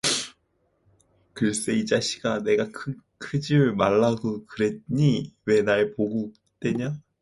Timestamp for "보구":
5.93-6.33